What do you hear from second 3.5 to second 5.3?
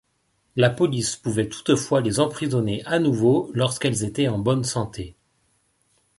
lorsqu'elles étaient en bonne santé.